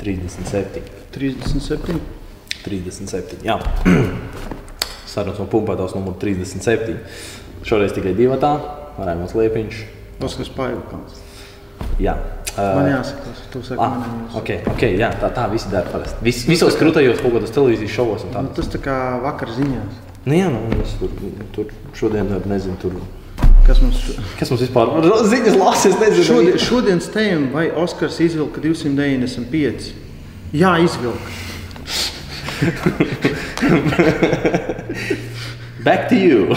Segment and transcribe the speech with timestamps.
[0.00, 0.82] 37.
[1.14, 2.00] 37.
[2.64, 3.44] 37.
[3.46, 3.56] Jā,
[5.12, 6.98] sarunas no pumpētājs numur 37.
[7.68, 8.54] Šoreiz tikai divi tā,
[9.00, 9.80] Raimunds Liepiņš.
[10.24, 11.20] Oskars Paivakals.
[12.00, 12.16] Jā.
[12.56, 14.40] Man jāsaka, tu saki, ah, man jāsaka.
[14.40, 16.18] okay, okay, jā, tā, tā visi dara parasti.
[16.26, 18.42] Vis, visos krūtajos kaut kādos televīzijas šovos un tā.
[18.44, 20.00] Nu, tas tā kā vakar ziņās.
[20.26, 21.14] Nu, jā, nu, tur,
[21.54, 22.98] tur šodien nezinu, tur,
[23.70, 23.98] Kas mums
[24.40, 25.04] kas mums vispār ir.
[25.30, 26.24] Ziņas lasu, es nezinu.
[26.26, 29.92] šodien, šodienas tēma, vai Oskars izvilka 295?
[30.58, 31.28] Jā, izvilka.
[35.84, 36.50] Back to you.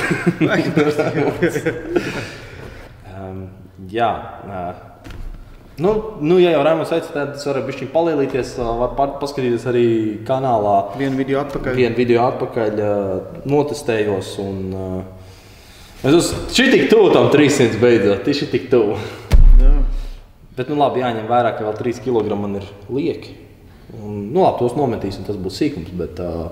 [3.13, 3.45] um,
[3.93, 4.09] jā.
[4.47, 4.73] Uh,
[5.77, 9.63] Nu, nu, ja jau Rāmas teica, tad es varu bišķiņ palielīties, uh, var pa- paskatīties
[9.71, 9.85] arī
[10.27, 10.73] kanālā.
[10.99, 11.73] Vienu video atpakaļ.
[11.79, 14.35] Vienu video atpakaļ uh, notestējos.
[14.43, 15.01] Un, uh,
[16.03, 18.97] es uz šī tik tuvu tam 300 beidzot, tieši tik tuvu.
[19.61, 19.73] Jā.
[20.57, 23.37] Bet, nu, labi, jāņem vērā, ka vēl 3 kg man ir lieki.
[23.97, 25.93] Un, nu, labi, tos nometīsim, tas būs sīkums.
[25.97, 26.51] Bet, uh,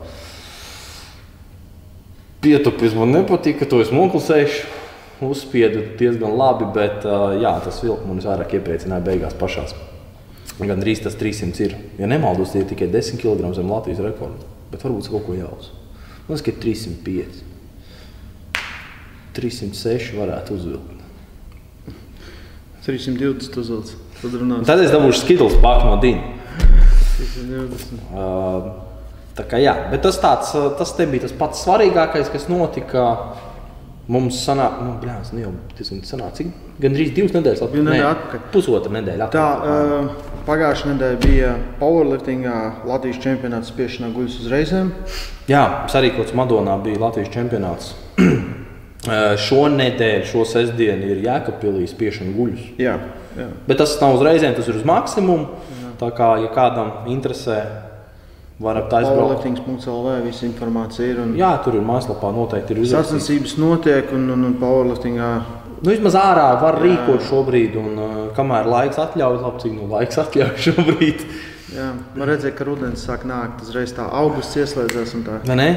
[2.41, 4.79] pietupis man nepatīk, ka to es moklusēšu.
[5.21, 9.75] Uzspiedu diezgan labi, bet uh, jā, tas vilks man vairāk iepriecināja beigās pašās.
[10.57, 11.77] Gan drīz tas 300 ir.
[12.01, 14.49] Ja nemaldos, tie ir tikai 10 kg zem Latvijas rekorda.
[14.73, 15.69] Bet varbūt kaut ko jāuz.
[16.25, 17.50] Man liekas, ka 305.
[19.37, 20.97] 306 varētu uzvilkt.
[22.85, 23.95] 320 uzvilks.
[24.21, 24.65] Tad runās.
[24.69, 26.33] Tad es dabūšu skidls pāri no Dīna.
[27.17, 28.01] 320.
[28.11, 28.67] Uh,
[29.37, 33.07] tā kā jā, bet tas, tāds, uh, tas bija tas pats svarīgākais, kas notika.
[34.11, 36.47] Mums sanāk, nu, blēs, nu jau diezgan sanāk, cik
[36.83, 38.41] gan drīz divas nedēļas Divu nedēļu atpakaļ.
[38.51, 39.91] Pusotra nedēļa Tā, atpakaļ.
[39.93, 42.55] uh, pagājušā nedēļa bija powerliftingā
[42.89, 44.89] Latvijas čempionāts spiešanā guļus uz reizēm.
[45.47, 45.61] Jā,
[45.93, 47.93] sarīkots Madonā bija Latvijas čempionāts.
[49.01, 52.65] Uh, Šonadēļ, šo sestdienu ir Jēkabpilī spiešana guļus.
[52.77, 52.99] Jā,
[53.33, 53.47] jā.
[53.65, 55.47] Bet tas nav uz reizēm, tas ir uz maksimumu.
[55.97, 57.55] Tā kā, ja kādam interesē,
[58.61, 59.41] varat aizbraukt.
[59.41, 61.19] Powerliftings.lv visa informācija ir.
[61.23, 63.25] Un Jā, tur ir mājaslapā noteikti ir uzrakstīts.
[63.25, 65.31] sacensības notiek un, un, un powerliftingā.
[65.81, 70.21] Nu, vismaz ārā var rīkot šobrīd, un uh, kamēr laiks atļauj, labi, cik nu laiks
[70.21, 71.25] atļauj šobrīd.
[71.73, 71.89] Jā,
[72.19, 73.65] man redzēja, ka rudens sāk nākt.
[73.65, 75.41] Uzreiz tā augusts ieslēdzās un tā.
[75.49, 75.69] Vai ne?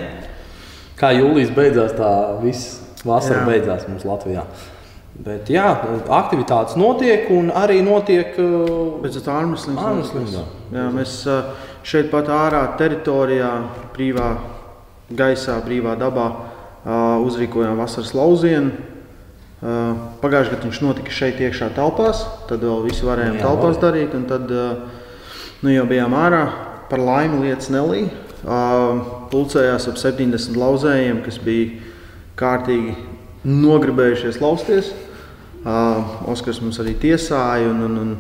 [1.01, 2.11] Kā jūlijas beidzās, tā
[2.45, 3.49] viss vasara Jā.
[3.49, 4.47] beidzās mums Latvijā.
[5.15, 5.69] Bet jā,
[6.11, 8.35] aktivitātes notiek un arī notiek.
[8.41, 9.79] Uh, Pēc ārmuslīms.
[9.79, 10.35] Ārmuslīms,
[10.75, 10.87] jā.
[10.91, 11.53] Mēs uh,
[11.87, 13.53] šeit pat ārā teritorijā,
[13.95, 14.33] brīvā
[15.15, 18.75] gaisā, brīvā dabā uh, uzrīkojām vasaras laucienu.
[19.65, 23.85] Uh, Pagājušajā gadā viņš notika šeit iekšā telpās, tad vēl visi varējām Jā, telpās labi.
[23.87, 24.19] darīt.
[24.19, 25.01] un Tad uh,
[25.63, 26.45] nu, jau bijām ārā.
[26.91, 28.11] Par laimi lietas nelīja.
[28.45, 28.99] Uh,
[29.31, 31.94] pulcējās ap 70 lauzējiem, kas bija
[32.39, 32.95] kārtīgi
[33.45, 34.93] nogribējušies lausties.
[35.65, 37.71] Uh, Oskars mums arī tiesāja.
[37.71, 38.15] Un, un, un,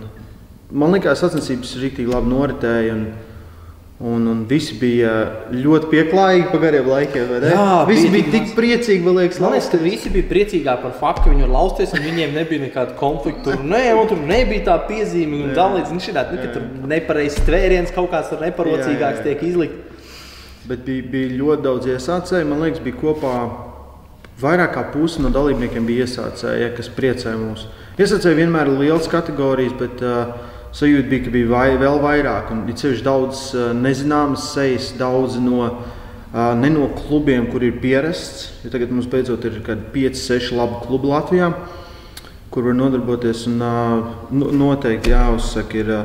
[0.72, 2.94] man liekas, sacensības rīktīgi labi noritēja.
[2.96, 3.06] Un,
[4.04, 5.10] un, un visi bija
[5.52, 7.34] ļoti pieklājīgi pa gariem laikiem.
[7.46, 11.26] Jā, visi bija tik priecīgi, man liekas, Man liekas, ka visi bija priecīgāki par faktu,
[11.26, 13.44] ka viņi var lausties, un viņiem nebija nekāda konflikta.
[13.50, 17.44] Tur, nē, un tur nebija tā piezīme, un līdz nu, šitā, nu, ka tur nepareizs
[17.46, 19.28] tvēriens kaut kāds tur neparocīgāks Jā, jā.
[19.28, 20.00] tiek izlikt.
[20.64, 22.48] Bet bija, bija ļoti daudz iesācēju.
[22.48, 23.36] Man liekas, bija kopā
[24.42, 27.66] vairāk kā puse no dalībniekiem bija iesācēji, kas priecēja mūs.
[28.00, 30.32] Iesācēji vienmēr ir liels kategorijas, bet uh,
[30.74, 32.50] sajūta bija, ka bija vai, vēl vairāk.
[32.54, 37.78] Un ir sevišķi daudz uh, nezināmas sejas, daudz no, uh, ne no klubiem, kur ir
[37.82, 38.50] pierasts.
[38.64, 41.52] Ja tagad mums beidzot ir 5, 6 labi klubi Latvijā,
[42.50, 43.46] kur var nodarboties.
[43.52, 46.04] Un, uh, no- noteikti jāuzsaka, ir uh,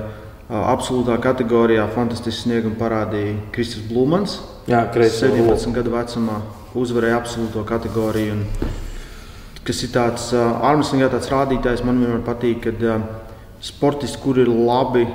[0.50, 4.38] absolūtā kategorijā fantastisks sniegums parādīja Kristis Blūmans.
[4.70, 6.38] Jā, kreisā 17 gadu vecumā
[6.78, 8.36] uzvarēja absolūto kategoriju.
[8.36, 8.44] Un,
[9.66, 12.86] kas ir tāds ārmeslīgā tāds rādītājs, man vienmēr patīk, kad
[13.62, 15.08] sportisti, kur ir labi,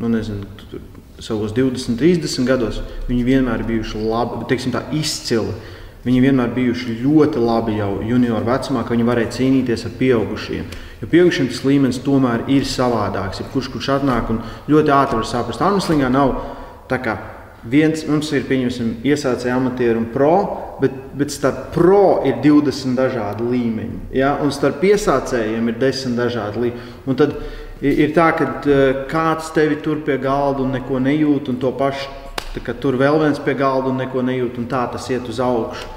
[0.00, 0.80] nu nezinu, tu- tu-
[1.22, 5.52] savos 20, 30 gados, viņi vienmēr bijuši labi, teiksim tā izcili.
[6.04, 10.64] Viņi vienmēr bijuši ļoti labi jau junioru vecumā, ka viņi varēja cīnīties ar pieaugušiem.
[11.00, 13.38] Jo pieaugušiem tas līmenis tomēr ir savādāks.
[13.40, 16.34] Ir kurš, kurš atnāk un ļoti ātri var saprast, ka ārmeslīgā nav
[16.88, 17.18] tā kā
[17.62, 20.32] Viens mums ir iesācēji amatieri un pro,
[20.82, 24.00] bet, bet starp pro ir 20 dažādi līmeņi.
[24.18, 24.34] Ja?
[24.42, 27.16] Un starp iesācējiem ir 10 dažādi līmeņi.
[27.22, 27.36] Tad
[27.82, 32.10] ir tā, ka eh, kāds tevi tur pie galda un neko nejūt, un to pašu
[32.82, 35.88] tur vēl viens pie galda un neko nejūt, un tā tas iet uz augšu.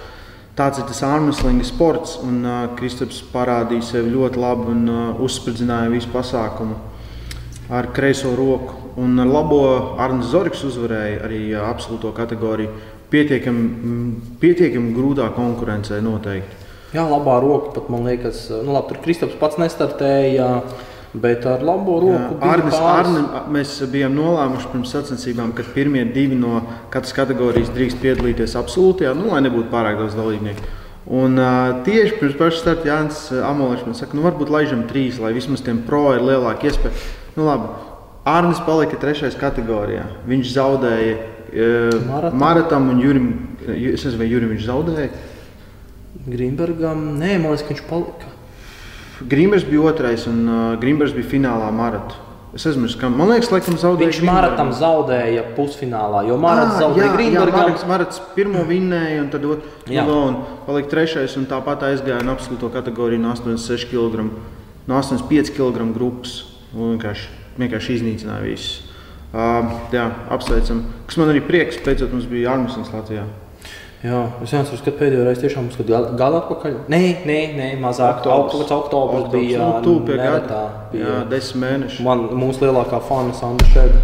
[0.55, 5.91] Tāds ir tas ārmeslīga sports, un uh, Kristaps parādīja sevi ļoti labi un uh, uzspridzināja
[5.91, 6.77] visu pasākumu
[7.69, 8.77] ar kreiso roku.
[8.95, 9.59] Un ar labo
[9.99, 12.71] Arnēs Zorgs uzvarēja arī absolūto kategoriju.
[13.13, 16.63] Pietiekami pietiekam grūtā konkurencē noteikti.
[16.95, 20.49] Jā, labā roka pat man liekas, nu labi, tur Kristaps pats nestartēja.
[21.15, 23.21] Bet ar labo roku Arnis, Arni,
[23.55, 26.57] mēs bijām nolēmuši pirms sacensībām, ka pirmie divi no
[26.91, 30.73] katras kategorijas drīkst piedalīties absolūtajā, nu, lai nebūtu pārāk daudz dalībnieku.
[31.05, 35.31] Un, uh, tieši pirms paša starta Jānis Amolēns man saka, nu, varbūt laižam trīs, lai
[35.37, 37.07] vismaz tiem pro ir lielāka iespēja.
[37.37, 37.71] Nu, labi.
[38.25, 40.07] Arnis palika trešajā kategorijā.
[40.27, 41.15] Viņš zaudēja
[41.53, 43.31] uh, Maratam un Jurim.
[43.65, 45.09] Es nezinu, vai Jurim viņš zaudēja.
[46.25, 48.31] Grīmbergam, nē, man liekas, ka viņš palika.
[49.31, 52.21] Grīmbergs bija otrais, un uh, Grīmbergs bija finālā maratā.
[52.56, 53.18] Es aizmirsu, kam.
[53.19, 54.13] Man liekas, laikam, zaudēja.
[54.13, 57.57] Viņš maratam zaudēja pusfinālā, jo Marats ah, zaudēja Grīmbergam.
[57.57, 62.69] Marats, Marats pirmo vinnēja, un tad otru un palika trešais, un tāpat aizgāja no absolūto
[62.71, 64.30] kategoriju no 86 kg,
[64.88, 66.38] no 85 kg grupas.
[66.71, 67.27] Un vienkārši,
[67.59, 68.94] vienkārši iznīcināja visus.
[69.91, 70.85] Jā, apsveicam.
[71.09, 73.25] Kas man arī prieks, beidzot mums bija Armstrings Latvijā.
[74.05, 76.75] Jā, es neatceros, kad pēdējo reizi tiešām mums bija gada atpakaļ.
[76.93, 78.21] Nē, nē, nē mazāk.
[78.21, 80.59] Oktobrs, oktobrs, oktobrs bija nu, tuvu pie gada.
[80.91, 82.05] Bija, jā, desmit mēneši.
[82.05, 83.95] Man, mūsu lielākā fana Sandra šeit.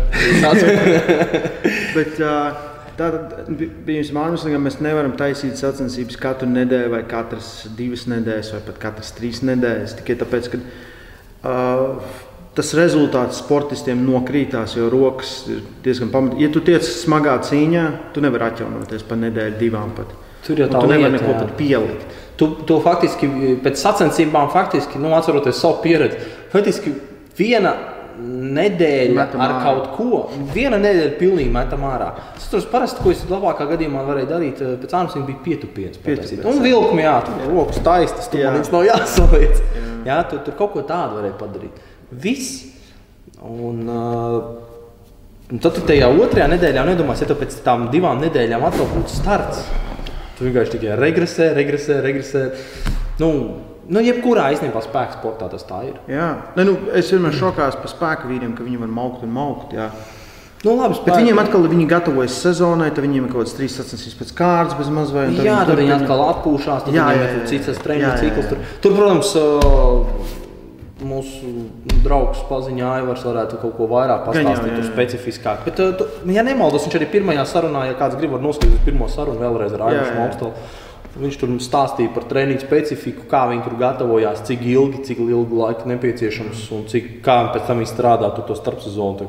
[1.97, 2.63] Bet uh,
[2.97, 3.53] tātad
[3.85, 9.13] bija Mārciņā, mēs nevaram taisīt sacensības katru nedēļu vai katras divas nedēļas vai pat katras
[9.19, 9.99] trīs nedēļas.
[10.01, 12.17] Tikai tāpēc, ka uh,
[12.57, 16.47] tas rezultāts sportistiem nokrītās, jo rokas ir diezgan pamatīgi.
[16.47, 20.11] Ja tu tiec smagā cīņā, tu nevari atjaunoties pa nedēļu, divām pat.
[20.45, 22.19] Tur jau tā lieta, nevar neko pat pielikt.
[22.39, 23.29] Tu, tu faktiski
[23.61, 26.19] pēc sacensībām, faktiski, nu, atceroties savu pieredzi,
[26.51, 26.95] faktiski
[27.37, 27.75] viena
[28.21, 29.61] nedēļa metam ar ārā.
[29.63, 30.19] kaut ko.
[30.53, 32.09] Viena nedēļa pilnīgi metam ārā.
[32.37, 36.01] Es tur parasti, ko es labākā gadījumā varēju darīt, eh, pēc ārpuses bija pietupiens.
[36.03, 38.51] pietupiens un vilkumi, jā, tur rokas taistas, tur jā.
[38.51, 39.63] man viņš nav jāsaliec.
[39.77, 39.85] Jā.
[40.09, 41.79] jā, tur, tur kaut ko tādu varēja padarīt.
[42.11, 42.67] Viss.
[43.41, 44.43] Un, uh,
[45.49, 49.15] un tad tu tajā otrajā nedēļā nedomās, ja tu pēc tam divām nedēļām atkal būtu
[49.15, 49.63] starts.
[50.37, 52.45] Tu vienkārši tikai regresē, regresē, regresē.
[53.21, 53.31] Nu,
[53.89, 55.99] nu, jebkurā īstenībā spēka sportā tas tā ir.
[56.11, 59.75] Jā, ne, nu, es vienmēr šokās par spēku vīriem, ka viņi var maukt un maukt.
[59.77, 59.89] Jā.
[60.61, 61.07] Nu, labi, spēku.
[61.09, 64.77] Bet viņiem atkal viņi gatavojas sezonai, tad viņiem ir kaut kāds trīs sacensības pēc kārtas,
[64.77, 65.27] bez maz vai.
[65.33, 68.51] Jā, tad viņi atkal atpūšās, tad jā, viņiem ir cits treniņu cikls.
[68.51, 70.37] Tur, tur, protams, uh,
[71.05, 71.49] mūsu
[72.05, 75.65] draugs paziņā Aivars varētu kaut ko vairāk pastāstīt, jau specifiskāk.
[75.67, 79.41] Bet, uh, tu, ja nemaldos, viņš arī pirmajā sarunā, ja kāds grib noskatīties pirmo sarunu
[79.41, 80.53] vēlreiz ar Aivars Momstelu.
[81.11, 85.89] Viņš tur stāstīja par treniņu specifiku, kā viņi tur gatavojās, cik ilgi, cik ilgu laiku
[85.91, 89.27] nepieciešams un cik, kā pēc tam viņi strādā to starpsezonu.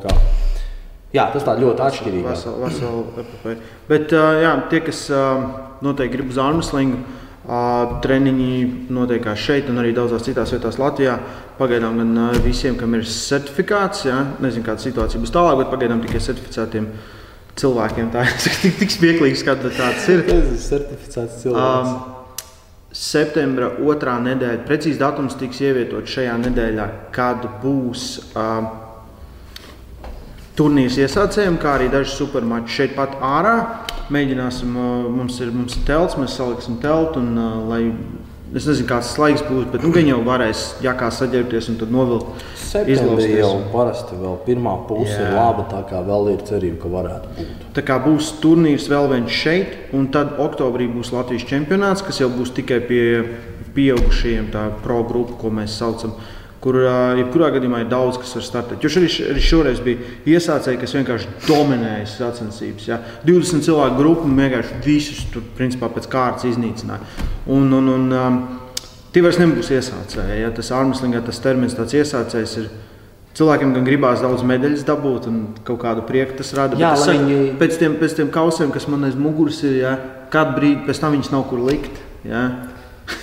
[1.12, 2.22] Jā, tas tā ļoti atšķirīgi.
[2.24, 3.58] Vesel, vesel
[3.90, 5.02] Bet jā, tie, kas
[5.82, 7.02] noteikti grib uz armslingu,
[7.42, 11.16] Treniņi notiekās šeit un arī daudzās citās vietās Latvijā.
[11.62, 14.16] Pagaidām gan visiem, kam ir certifikāts, ja?
[14.42, 16.88] nezinu, kāda situācija būs tālāk, bet pagaidām tikai certificētiem
[17.60, 18.08] cilvēkiem.
[18.10, 20.24] Tā ir tik, tik smieklīgs, kā tāds ir.
[20.26, 21.92] Tas ir certificēts cilvēks.
[21.92, 22.18] Um,
[22.92, 28.66] Septembra otrā nedēļa, precīzi datums tiks ievietots šajā nedēļā, kad būs uh,
[30.58, 33.54] turnīrs iesācējiem, kā arī daži supermači šeit pat ārā.
[34.12, 34.76] Mēģināsim,
[35.16, 37.22] mums ir, mums ir telts, mēs saliksim teltu.
[37.22, 37.38] Un,
[37.70, 37.80] lai,
[38.56, 41.94] es nezinu, kāds tas laiks būs, bet nu, viņi jau varēs jākā saģērbties un tad
[41.94, 42.44] novilkt.
[42.72, 45.26] Septembrī jau parasti vēl pirmā puse Jā.
[45.26, 47.64] ir laba, tā kā vēl ir cerība, ka varētu būt.
[47.76, 52.30] Tā kā būs turnīrs vēl viens šeit, un tad oktobrī būs Latvijas čempionāts, kas jau
[52.32, 53.04] būs tikai pie
[53.72, 56.78] pieaugušajiem, tā pro grupu, ko mēs saucam par kur
[57.18, 58.84] jebkurā gadījumā ir daudz, kas var startēt.
[58.84, 62.86] Jo arī, arī šoreiz bija iesācēji, kas vienkārši dominēja sacensības.
[62.86, 63.00] Ja?
[63.26, 67.02] 20 cilvēku grupu vienkārši visus tur principā pēc kārtas iznīcināja.
[67.50, 68.38] Un, un, un, um,
[69.10, 70.38] tie vairs nebūs iesācēji.
[70.44, 70.52] Ja?
[70.54, 72.72] Tas armslingā tas termins tāds iesācējs ir.
[73.32, 76.76] Cilvēkiem gan gribās daudz medaļas dabūt, un kaut kādu prieku tas rada.
[76.76, 77.54] Jā, tas, viņi...
[77.56, 79.92] pēc, tiem, pēc tiem kausiem, kas man aiz muguras ir, ja,
[80.34, 81.96] kādu brīdi pēc tam viņas nav kur likt.
[82.28, 82.42] Ja.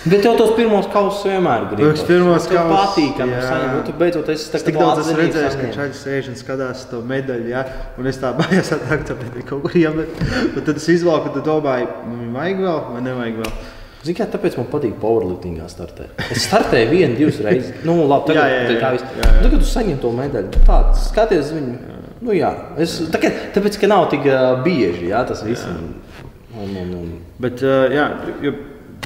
[0.03, 2.01] Bet tev tos pirmos kausus vienmēr gribas.
[2.01, 3.81] Tas pirmos kausus patīkami saņemt.
[3.87, 7.01] Tu beidzot esi tā kā tik daudz esmu redzējis, ka šādi sēž un skatās to
[7.09, 7.65] medaļu, ja?
[7.99, 10.23] un es tā baios atnākt, tāpēc kaut kur iemet.
[10.55, 13.59] Bet tad es izvalku, tad domāju, man vajag vēl vai nevajag vēl.
[13.99, 16.13] Zini, kā tāpēc man patīk powerliftingā startēt.
[16.31, 17.81] Es startēju vienu, divas reizes.
[17.83, 19.17] Nu, labi, tagad, jā, jā, jā, tā viss.
[19.17, 20.61] Nu, tagad tu saņem to medaļu.
[20.69, 21.97] Tā, skaties viņu.
[22.23, 22.53] Nu, jā.
[22.79, 25.67] Es, tā, kā, tāpēc, ka nav tik uh, bieži, jā, tas viss.
[25.67, 27.11] Un, un, un.
[27.43, 28.07] Bet, uh, jā,
[28.45, 28.55] jo,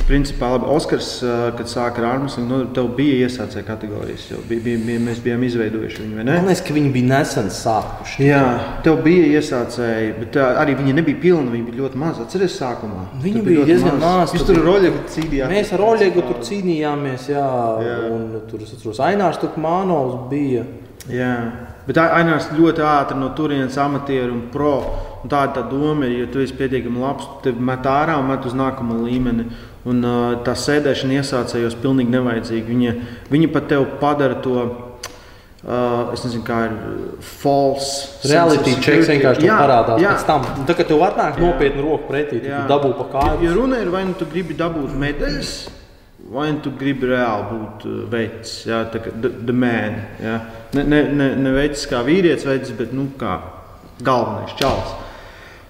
[0.03, 1.07] Principā, labi, Oskars,
[1.55, 4.25] kad sāka ar Armstrong, nu, tev bija iesācēja kategorijas.
[4.49, 6.35] Bija, bija, bija, mēs bijām izveidojuši viņu, vai ne?
[6.41, 8.25] Man liekas, ka viņi bija nesen sākuši.
[8.27, 8.41] Jā,
[8.83, 12.25] tev bija iesācēji, bet arī viņi nebija pilni, viņi bija ļoti mazi.
[12.27, 13.05] Atceries sākumā?
[13.23, 14.35] Viņi bija, bija diezgan mazi.
[14.35, 15.55] Jūs tur ar Oļegu cīnījāties?
[15.55, 17.47] Mēs ar Oļegu tur cīnījāmies, jā,
[17.87, 17.97] jā.
[18.11, 20.67] un tur, es atceros, Ainārs Tukmānovs bija.
[21.11, 21.33] Jā.
[21.87, 24.75] Bet Ainārs ļoti ātri no turienes amatieru un pro.
[25.23, 28.43] Un tā ir tā doma, ja tu esi pietiekami labs, tad met ārā un met
[28.43, 29.45] uz nākamo līmeni.
[29.87, 32.67] Un, uh, tā sēdēšana iesācējos pilnīgi nevajadzīga.
[32.67, 32.95] Viņa,
[33.31, 34.65] viņa pat tev padara to.
[35.63, 36.73] Uh, es nezinu, kā ir
[37.23, 38.25] false.
[38.27, 40.11] Reality checks vienkārši jā, parādās jā.
[40.11, 40.47] pēc tam.
[40.67, 42.65] Tā kā tev atnāk nopietni roku pretī, Jā.
[42.67, 43.45] dabū pa kāju.
[43.47, 45.53] Ja runa ir, vai nu tu gribi dabūt medaļas,
[46.35, 50.01] vai nu tu gribi reāli būt veids, jā, tā kā the, the man.
[50.19, 50.35] Jā.
[50.75, 53.37] Ne, ne, ne, ne veids kā vīrietis, veids, bet nu, kā
[54.03, 54.91] galvenais čels.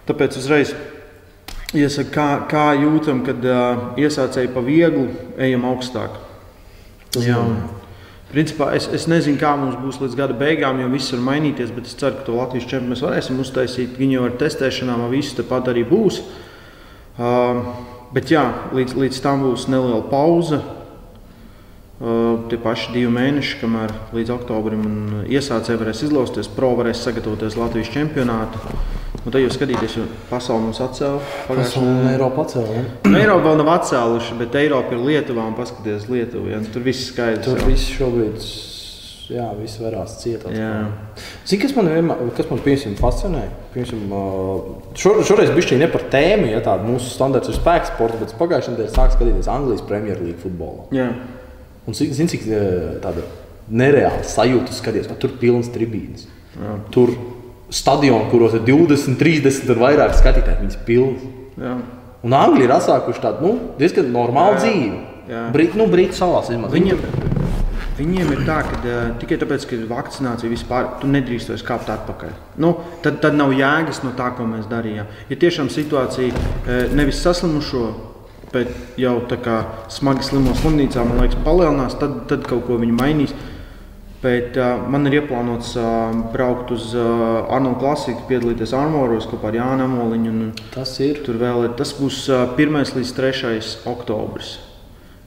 [0.03, 0.73] Tāpēc uzreiz
[1.73, 5.07] iesaka, kā, kā jūtam, kad uh, iesācēji pa vieglu,
[5.41, 6.17] ejam augstāk.
[7.21, 7.57] Jā, un,
[8.33, 11.89] principā, es, es nezinu, kā mums būs līdz gada beigām, jo viss var mainīties, bet
[11.89, 13.97] es ceru, ka to Latvijas čempionu mēs varēsim uztaisīt.
[13.99, 16.21] Viņi jau ar testēšanām visu tepat arī būs.
[17.13, 17.73] Uh,
[18.13, 20.61] bet jā, līdz, līdz tam būs neliela pauze.
[22.03, 24.83] Uh, tie paši divi mēneši, kamēr līdz oktobrim
[25.29, 28.59] iesācēji varēs izlausties, pro varēs sagatavoties Latvijas čempionātu.
[29.23, 31.21] Un tad jau skatīties, jo pasauli mums atcēla.
[31.47, 32.81] Pasauli un Eiropa atcēla.
[33.07, 36.49] Nu, Eiropa vēl nav atcēluši, bet Eiropa ir Lietuvā un paskatieties Lietuvu.
[36.51, 36.59] Ja?
[36.73, 37.45] Tur viss skaidrs.
[37.45, 37.69] Tur jau.
[37.69, 38.47] viss šobrīd,
[39.31, 40.51] jā, viss varās cietāt.
[40.59, 40.73] Jā.
[41.47, 43.43] Zini, kas man, vienmēr, kas man piemēram, fascinē?
[43.77, 44.11] Piemēram,
[44.99, 48.75] šo, šoreiz bija ne par tēmu, ja tāda mūsu standarts ir spēks sports, bet pagājušajā
[48.75, 50.89] nedēļā sāk skatīties Anglijas Premjerlīgas futbolu.
[50.99, 51.07] Jā.
[51.87, 52.43] Un zini, zin, cik
[53.03, 53.23] tāda
[53.71, 56.27] nereāla sajūta skaties, ka tur pilns tribīnes.
[56.59, 56.75] Jā.
[56.91, 57.15] Tur
[57.73, 61.25] stadioni, kuros ir 20, 30 un vairāk skatītāji, viņas pilnas.
[62.23, 64.61] Un Angļi ir atsākuši tādu nu, diezgan normālu Jā.
[64.63, 65.01] dzīvi.
[65.27, 65.41] Jā.
[65.55, 66.75] Brīt, nu, Brītu salās izmanto.
[66.75, 67.01] Viņiem,
[67.97, 71.91] viņiem ir tā, ka uh, tikai tāpēc, ka ir vakcinācija vispār, tu nedrīkst vairs kāpt
[71.93, 72.33] atpakaļ.
[72.63, 75.09] Nu, tad, tad nav jēgas no tā, ko mēs darījām.
[75.31, 77.85] Ja tiešām situācija uh, nevis saslimušo,
[78.53, 78.69] bet
[79.01, 79.57] jau tā kā
[79.91, 83.35] smagi slimo slimnīcā, man liekas, palielinās, tad, tad kaut ko viņi mainīs.
[84.23, 89.57] Bet uh, man ir ieplānots uh, braukt uz uh, Arnoldu klasiku, piedalīties Armoros kopā ar
[89.57, 90.31] Jānu Amoliņu.
[90.31, 91.19] Un, Tas ir.
[91.25, 91.73] Tur vēl ir.
[91.75, 94.53] Tas būs uh, 1 līdz 3 oktobris.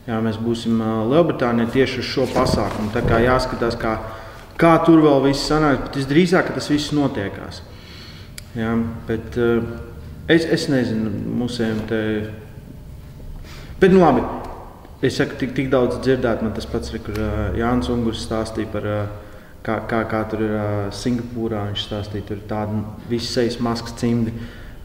[0.06, 2.88] Jā, mēs būsim uh, Lielbritānijā tieši uz šo pasākumu.
[2.94, 3.98] Tā kā jāskatās, kā,
[4.56, 5.90] kā tur vēl viss sanāk.
[5.90, 7.60] Bet visdrīzāk, ka tas viss notiekās.
[8.56, 8.72] Jā,
[9.10, 9.60] bet uh,
[10.24, 11.12] es, es nezinu,
[11.42, 12.02] musējam te.
[13.76, 14.24] Bet nu labi.
[15.04, 18.70] Es saku, tik, tik daudz dzirdēt, man tas pats ir, kur uh, Jānis Ungurs stāstīja
[18.72, 19.00] par uh,
[19.66, 21.66] kā, kā, kā tur ir uh, Singapūrā.
[21.68, 22.78] Viņš stāstīja, tur ir tāda
[23.10, 24.32] visas sejas maskas cimdi.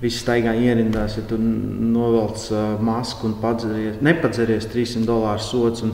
[0.01, 5.85] Visi staigā ierindās, ja tu novelc uh, masku un padzeries, nepadzeries 300 dolāru sots.
[5.87, 5.93] Un,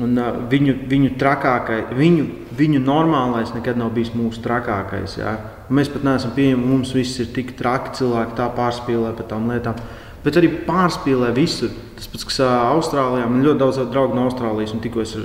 [0.00, 2.24] un, uh, viņu, viņu trakākais, viņu,
[2.56, 5.18] viņu normālais nekad nav bijis mūsu trakākais.
[5.20, 9.52] Un Mēs pat neesam pieņemti, mums viss ir tik traki, cilvēki tā pārspīlē par tām
[9.52, 9.76] lietām.
[10.24, 11.76] Bet arī pārspīlē visur.
[11.98, 15.16] Tas pats, kas Austrālijā, man ļoti daudz draugu no Austrālijas, un tikko es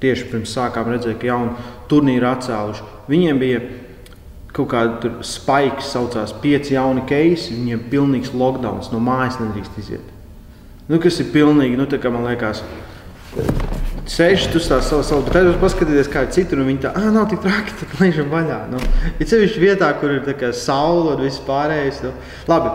[0.00, 2.86] tieši pirms sākām redzēju, ka jaunu turnīru atcēluši.
[3.10, 3.60] Viņiem bija
[4.56, 10.12] kaut kāda spaiks, saucās pieci jauni keisi, viņiem bija pilnīgs lockdown, no mājas nedrīkst iziet.
[10.88, 12.62] Nu, kas ir pilnīgi, nu, tā kā man liekas,
[14.06, 16.92] Sēž tu tā savu savu, bet tad jūs paskatieties, kā ir citur, un viņi tā,
[16.94, 18.58] ah, nav tik traki, tā kā lēžam vaļā.
[18.70, 18.78] Nu,
[19.18, 22.04] ir sevišķi vietā, kur ir tā kā saule un viss pārējais.
[22.06, 22.12] Nu.
[22.46, 22.70] Labi,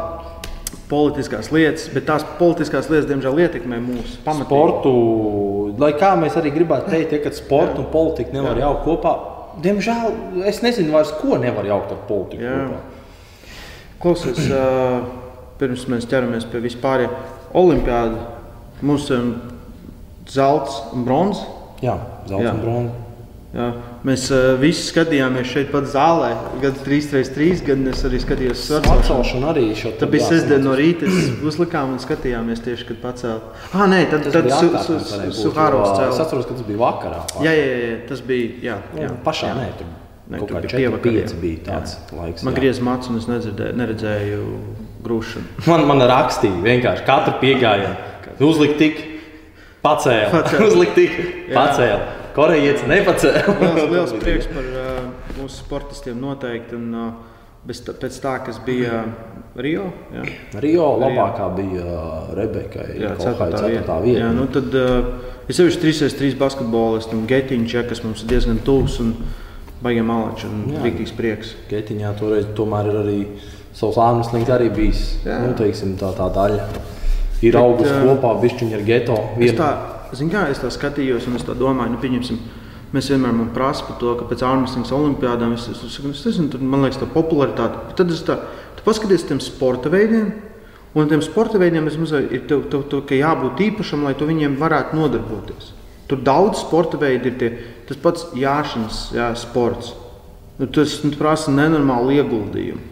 [0.92, 4.48] politiskās lietas, bet tās politiskās lietas, diemžēl, ietekmē mūsu pamatīgi.
[4.50, 4.94] Sportu,
[5.80, 8.68] lai kā mēs arī gribētu teikt, ja, ka sports un politika nevar Jā.
[8.68, 9.14] jaukt kopā.
[9.64, 12.44] Diemžēl es nezinu, vairs, ko nevar jaukt ar politiku.
[12.44, 12.58] Jā.
[12.68, 12.82] kopā.
[14.02, 15.04] Klausies, uh,
[15.62, 17.12] pirms mēs ķeramies pie vispārējā
[17.58, 18.26] olimpiāda,
[18.82, 19.34] mums ir
[20.32, 21.46] zelts un bronzas.
[21.82, 21.96] Jā,
[22.30, 22.54] zelta Jā.
[22.56, 23.72] un bronza.
[24.02, 26.32] Jā, mēs uh, visi skatījāmies šeit, pat zālē,
[26.62, 28.66] gan 3x3, gan es arī skatījos
[29.30, 31.10] šo Tā bija sestdiena no rīta.
[31.50, 33.48] Uzlikām un skatījāmies tieši, kad pacēlām.
[33.72, 36.22] Ah, nē, tad, tad bija su, su, su, Suhārovs jo Es cēlās.
[36.26, 37.24] atceros, ka tas bija vakarā.
[37.46, 38.54] Jā, jā, jā, jā, tas bija.
[38.66, 39.04] Jā, jā.
[39.06, 39.58] jā, pašā jā.
[39.60, 39.92] nē, tur
[40.32, 41.24] Nē, tur bija 4, pievakarē.
[41.28, 42.46] 5 bija tāds laiks.
[42.48, 42.62] Man jā.
[42.62, 44.44] griezās mats, un es nedzirdēju, neredzēju
[45.04, 45.58] grūšanu.
[45.70, 47.94] Man, man rakstīja vienkārši katru piegājienu.
[48.48, 49.02] Uzlikt tik,
[49.84, 50.42] pacēla.
[50.70, 51.18] Uzlikt tik,
[51.52, 51.56] Jā.
[51.58, 52.21] pacēla.
[52.36, 53.58] Korejietis nepacēla.
[53.62, 55.04] Liels, liels prieks par uh,
[55.40, 56.78] mūsu sportistiem noteikti.
[56.78, 57.12] Un, uh,
[57.68, 59.12] bez pēc tā, kas bija uh,
[59.62, 59.90] Rio.
[60.16, 60.24] Jā.
[60.64, 62.88] Rio labākā bija uh, Rebeka.
[62.98, 64.00] Jā, ceturtā vieta.
[64.02, 64.24] vieta.
[64.24, 65.12] Jā, nu tad uh,
[65.46, 69.14] ir sevišķi 3x3 basketbolistam, Getiņš, ja, kas mums ir diezgan tuvs un
[69.82, 71.56] baigiem malači un rīktīgs prieks.
[71.70, 73.20] Getiņā toreiz tomēr ir arī
[73.78, 75.06] savs ārmeslings arī bijis.
[75.26, 75.42] Jā.
[75.46, 76.68] Nu, teiksim, tā, tā daļa.
[77.42, 79.16] Ir Bet, augusi ā, kopā, bišķiņi ar geto.
[79.34, 79.70] Es Vien- tā,
[80.18, 82.40] zin kā, es tā skatījos, un es tā domāju, nu, pieņemsim,
[82.96, 86.50] mēs vienmēr man prasa par to, ka pēc ārmeslīgas olimpiādām es, es, es, es nezinu,
[86.54, 87.86] tur, man liekas, tā popularitāte.
[87.88, 88.38] Bet Tad es tā,
[88.78, 90.34] tu paskaties tiem sporta veidiem,
[90.96, 94.28] un tiem sporta veidiem es mazliet ir tev, tev, tev, ka jābūt īpašam, lai tu
[94.30, 95.72] viņiem varētu nodarboties.
[96.12, 97.52] Tur daudz sporta veidi ir tie,
[97.88, 99.94] tas pats jāšanas, jā, sports.
[100.60, 102.90] Nu, tas nu, prasa nenormālu ieguldījumu.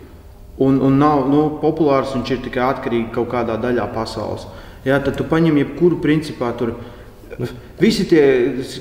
[0.60, 4.48] Un, un nav nu, populārs, viņš ir tikai atkarīgs kaut kādā daļā pasaules.
[4.88, 6.74] Jā, tad tu paņem jebkuru principā tur.
[7.80, 8.24] Visi tie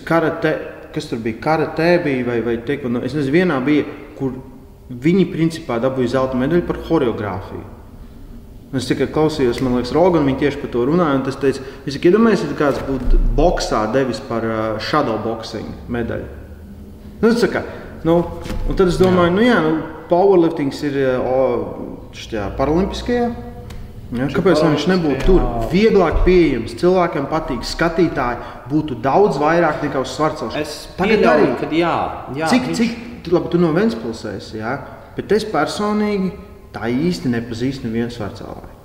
[0.06, 0.52] karate,
[0.94, 3.84] kas tur bija, karatē bija vai, vai teiku, nu, es nezinu, vienā bija,
[4.18, 4.34] kur
[4.88, 7.66] viņi principā dabūja zelta medaļu par choreogrāfiju.
[8.76, 11.20] Es tikai klausījos, man liekas, Rogan, viņi tieši par to runāja.
[11.30, 16.26] Es teicu, es iedomājos, ja kāds būtu boxā devis par uh, shadow boxing medaļu.
[17.22, 17.62] Nu, kā,
[18.04, 18.18] nu,
[18.68, 19.36] un tad es domāju, jā.
[19.38, 19.72] nu jā, nu,
[20.10, 23.30] powerliftings ir uh, paralimpiskajā.
[24.08, 25.42] Ja, kāpēc viņš nebūtu tur?
[25.68, 28.38] Vieglāk pieejams, cilvēkiem patīk, skatītāji
[28.70, 30.56] būtu daudz vairāk nekā uz svarcelšanas.
[30.62, 31.92] Es tagad arī, kad jā,
[32.38, 32.80] jā cik, viņš...
[32.80, 34.74] cik, labi, tu no Ventspilsēs, jā,
[35.18, 36.32] bet es personīgi
[36.72, 38.76] tā īsti nepazīstu nevienu svarcelāju.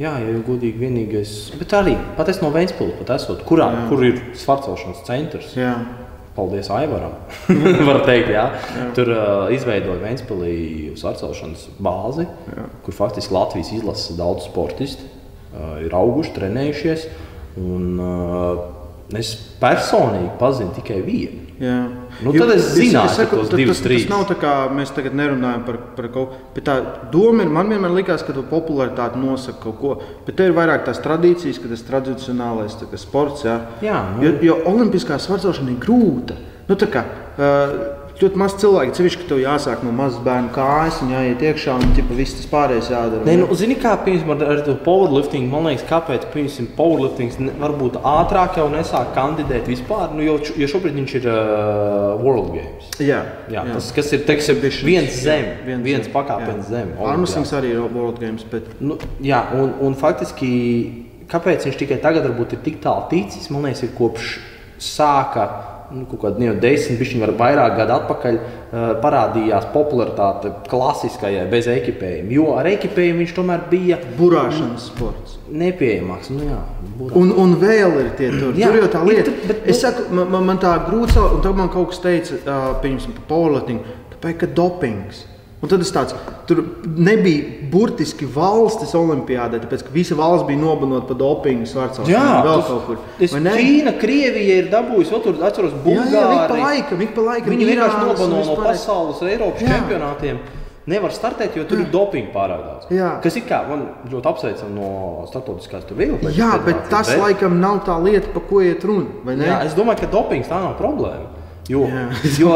[0.00, 3.82] Jā, ja jau godīgi vienīgais, bet arī pat es no Ventspils, pat esot, kurā, jā.
[3.92, 5.52] kur ir svarcelšanas centrs.
[5.54, 5.76] Jā.
[6.36, 7.16] Paldies Aivaram.
[7.88, 8.46] Var teikt, jā.
[8.56, 8.86] jā.
[8.96, 10.54] Tur uh, izveidoja Vēnspīlī
[10.94, 12.68] uz atcelšanas bāzi, jā.
[12.86, 17.08] kur faktiski Latvijas izlases daudz sportistu uh, ir auguši, trenējušies.
[17.60, 18.81] Un, uh,
[19.18, 21.42] es personīgi pazinu tikai vienu.
[21.62, 21.76] Jā.
[22.24, 25.62] Nu, tad es zināju, ka tas, divas, tas, tas nav tā, kā mēs tagad nerunājam
[25.66, 26.40] par, par kaut ko.
[26.56, 26.74] Bet tā
[27.12, 29.92] doma ir, man vienmēr likās, ka popularitāte nosaka kaut ko.
[30.26, 33.46] Bet te ir vairāk tās tradīcijas, ka tas tradicionālais kā, sports.
[33.46, 33.60] Jā.
[33.84, 34.26] Jā, nu.
[34.26, 36.38] jo, jo olimpiskā svarcošana ir grūta.
[36.66, 37.04] Nu, kā,
[37.36, 38.94] uh, ļoti maz cilvēku.
[38.96, 42.48] Ceļš, ka tev jāsāk no mazas bērna kājas un jāiet iekšā un ķipa, viss tas
[42.50, 43.24] pārējais jādara.
[43.26, 48.60] Nē, nu, zini, kā piemēram ar, to powerlifting, man liekas, kāpēc piemēram powerlifting varbūt ātrāk
[48.60, 52.92] jau nesāk kandidēt vispār, nu, jo, jo šobrīd viņš ir uh, World Games.
[53.00, 53.66] Jā, jā, jā.
[53.72, 56.94] Tas, kas ir teiksim, viens zem, jā, viens, viens pakāpens zem.
[57.02, 58.46] Armstrings arī ir World Games.
[58.52, 58.70] Bet...
[58.82, 60.52] Nu, jā, un, un faktiski,
[61.32, 64.34] kāpēc viņš tikai tagad varbūt ir tik tālu ticis, man liekas, ir kopš
[64.82, 65.46] sāka
[65.94, 72.32] nu, kaut kādā jau desmit, pišķiņ, vairāk gadu atpakaļ uh, parādījās popularitāte klasiskajai bez ekipējuma.
[72.36, 75.38] Jo ar ekipējumu viņš tomēr bija burāšanas sports.
[75.52, 76.30] Nepieejamāks.
[76.32, 76.60] Nu, jā,
[76.98, 77.16] burā.
[77.20, 78.56] un, un vēl ir tie tur.
[78.58, 79.32] Jā, tur jau tā lieta.
[79.32, 82.72] Ir, bet, es saku, man, man tā grūti, un tad man kaut kas teica, uh,
[82.80, 85.26] par powerliftingu, tāpēc, ka dopings.
[85.62, 86.14] Un tad es tāds,
[86.50, 92.02] tur nebija burtiski valstis olimpiādē, tāpēc ka visa valsts bija nobanota par dopingu svārcā.
[92.10, 93.04] Jā, vēl kaut kur.
[93.20, 96.16] Ķīna, Krievija ir dabūjusi, tur atceros, Bulgārija.
[96.18, 97.54] Jā, jā, pa laikam, pa laikam.
[97.54, 99.76] Viņi vienkārši nobano no pasaules, Eiropas jā.
[99.76, 100.40] čempionātiem.
[100.90, 101.84] Nevar startēt, jo tur jā.
[101.86, 102.88] ir dopinga pārāk daudz.
[102.90, 103.12] Jā.
[103.22, 104.88] Kas ir kā, man ļoti apsveicami no
[105.30, 106.34] starptautiskās vieglas.
[106.34, 107.22] Jā, bet tas bet...
[107.22, 109.38] laikam nav tā lieta, par ko iet runa.
[109.38, 111.41] Jā, es domāju, ka dopings tā nav problēma.
[111.70, 111.84] Jo,
[112.40, 112.52] jo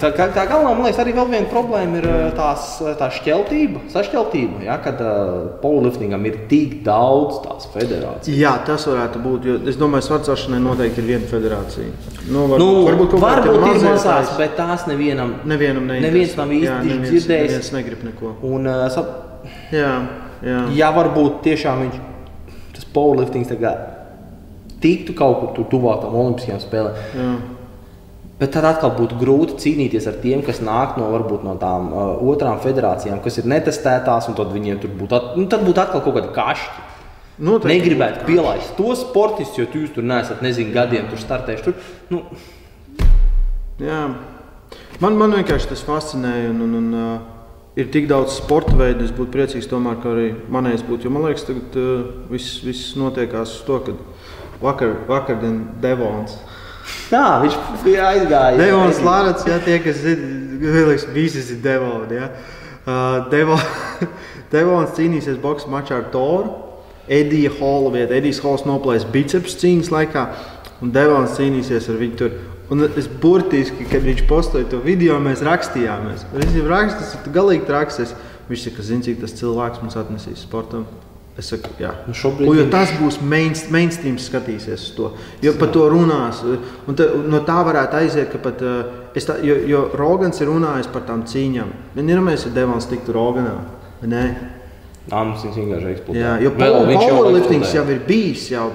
[0.00, 2.06] tā, tā galvenā, man liekas, arī viena problēma ir
[2.38, 4.62] tās, tā šķeltība, sašķeltība.
[4.64, 8.32] Ja, kad uh, powerliftingam ir tik daudz tās federācijas.
[8.32, 9.48] Jā, tas varētu būt.
[9.68, 11.90] Es domāju, ka svarcošanai noteikti ir viena federācija.
[12.30, 17.28] Nu, var, nu, varbūt varbūt ir mazās, bet tās nevienam, nevienam neviens nav īsti dzirdējis.
[17.28, 18.32] Neviens negrib neko.
[18.48, 19.44] Un, uh, sap...
[19.74, 19.92] jā,
[20.48, 20.64] jā.
[20.80, 22.00] jā, varbūt tiešām viņš,
[22.78, 23.52] tas powerliftings
[24.78, 27.56] tiktu kaut kur tuvāk tam olimpiskajām spēlēm.
[28.38, 32.20] Bet tad atkal būtu grūti cīnīties ar tiem, kas nāk no, varbūt, no tām uh,
[32.30, 36.04] otrām federācijām, kas ir netestētās, un tad viņiem tur būtu, at, nu, tad būtu atkal
[36.04, 36.84] kaut kāda kašķa.
[37.48, 41.66] Noteikti Negribētu pielaist to sportistu, jo jūs tur neesat, nezinu, gadiem tur startējuši.
[41.66, 41.74] Tur,
[42.14, 42.22] nu.
[43.82, 44.00] Jā.
[45.02, 46.50] Man, man vienkārši tas fascinēja.
[46.50, 50.32] Un, un, un, uh, ir tik daudz sporta veidu, es būtu priecīgs, tomēr, ka arī
[50.50, 51.06] manējais būtu.
[51.06, 53.94] Jo man liekas, ka uh, viss, viss notiekās uz to, ka
[54.62, 56.38] vakar, vakardien Devons
[57.12, 58.60] Jā, viņš bija aizgājis.
[58.60, 62.18] Devons Lārats, jā, tie, kas zina, visi ir Devoni.
[62.18, 62.30] Ja.
[62.88, 63.58] Uh, Devo,
[64.52, 66.64] Devons cīnīsies boxe mačā ar Toru.
[67.08, 68.18] Edija Hola vietā.
[68.18, 70.24] Edijs Hols noplēs biceps cīņas laikā,
[70.84, 72.38] un Devons cīnīsies ar viņu tur.
[72.68, 76.26] Un es burtiski, kad viņš postoja to video, mēs rakstījāmies.
[76.34, 78.12] Viņš jau rakstīs, tu galīgi traksies.
[78.48, 80.84] Viņš saka, zini, cik tas cilvēks mums atnesīs sportam.
[81.38, 82.48] Es saku, jā, nu šobrīd.
[82.50, 85.12] Un, tas būs main, mainstream, skatīsies uz to.
[85.44, 86.40] Jo par to runās.
[86.42, 88.64] Un ta, no tā varētu aiziet, ka pat.
[88.66, 91.70] Eh, tā, jo, jo Rogans ir runājis par tām cīņām.
[91.94, 93.54] Vienmēr mēs ir devām tiktu Roganā.
[94.02, 94.24] Ne?
[95.08, 96.20] Amstins vienkārši eksploatē.
[96.20, 98.66] Jā, jo powerliftings jau, jau ir bijis jau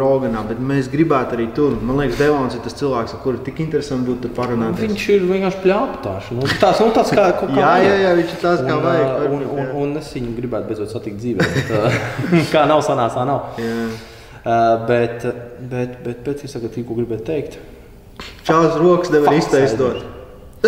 [0.00, 1.78] Roganā, bet mēs gribētu arī tur.
[1.80, 4.76] Man liekas, Devons ir tas cilvēks, ar kuru tik interesanti būtu parunāt.
[4.82, 6.30] Viņš ir vienkārši pļāptāšs.
[6.36, 9.08] Nu, tās, nu, tāds kā, kā jā, jā, jā, viņš ir tāds, kā un, vajag.
[9.08, 11.48] Un, un, un, un es viņu gribētu beidzot satikt dzīvē.
[11.56, 11.72] Bet,
[12.54, 13.58] kā nav sanāca, nav.
[13.64, 13.80] Jā.
[14.38, 15.24] Uh, bet,
[15.72, 17.60] bet, bet, bet es tagad tikko gribēju teikt.
[18.44, 20.04] Čāls rokas nevar iztaisnot.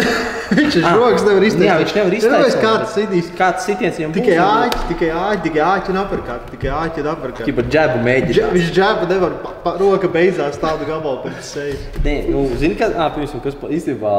[0.58, 1.66] viņš ir žoks, nevar izteikt.
[1.66, 2.56] Jā, viņš nevar izteikt.
[2.64, 3.30] Kāds sitīs?
[3.38, 7.42] Kāds sitiens viņam tikai āķi, tikai āķi, tikai āķi un aparkat, tikai āķi un aparkat.
[7.44, 8.48] Tikai par džēbu mēģina.
[8.56, 11.84] Viņš džēbu nevar, pa, pa, roka beidzās tādu gabalu pēc sejas.
[12.06, 14.16] Nē, nu, zini, ka, ā, piemēram, kas īstenībā,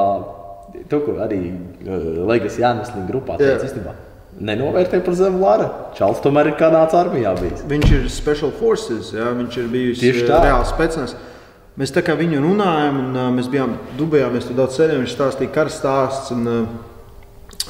[0.92, 3.98] tu, ko arī uh, Legas Jānesliņa grupā teica, īstenībā.
[4.42, 5.68] Nenovērtē par zemu Lara.
[5.98, 7.66] Čāls tomēr ir Kanādas armijā bijis.
[7.68, 11.18] Viņš ir Special Forces, jā, viņš ir bijis reāls spēcināts.
[11.80, 15.16] Mēs tā kā viņu runājām, un uh, mēs bijām Dubajā, mēs tur daudz sēdējām, viņš
[15.16, 16.34] stāstīja karas stāsts.
[16.36, 16.88] Un, uh,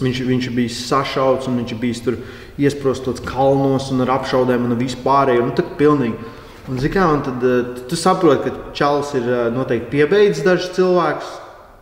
[0.02, 2.20] viņš, viņš bija sašauts un viņš bija tur
[2.62, 5.46] iesprostots kalnos un ar apšaudēm un vispārējo.
[5.48, 6.38] Nu, tā pilnīgi.
[6.70, 11.34] Un, kā, un tad uh, tu saproti, ka Čālijs ir uh, noteikti piebeidzis dažus cilvēkus,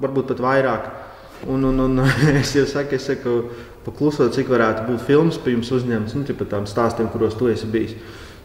[0.03, 0.89] varbūt pat vairāk.
[1.47, 2.01] Un, un, un
[2.41, 3.35] es jau saku, es saku,
[3.85, 7.69] paklusot, cik varētu būt filmas pie jums uzņemts, nu, par tādiem stāstiem, kuros tu esi
[7.69, 7.95] bijis.